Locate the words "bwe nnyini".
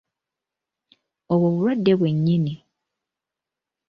1.99-2.53